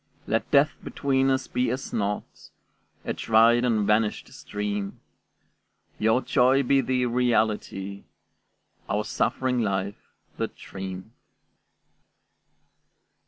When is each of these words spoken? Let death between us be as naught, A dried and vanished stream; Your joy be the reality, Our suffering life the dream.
Let 0.25 0.49
death 0.49 0.71
between 0.83 1.29
us 1.29 1.45
be 1.47 1.69
as 1.69 1.93
naught, 1.93 2.49
A 3.05 3.13
dried 3.13 3.63
and 3.63 3.85
vanished 3.85 4.33
stream; 4.33 4.99
Your 5.99 6.23
joy 6.23 6.63
be 6.63 6.81
the 6.81 7.05
reality, 7.05 8.05
Our 8.89 9.03
suffering 9.05 9.61
life 9.61 10.09
the 10.37 10.47
dream. 10.47 11.11